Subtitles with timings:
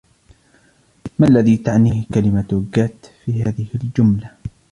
[1.19, 4.31] ما الذي تعنيه كلمة" get" في هذه الجملة؟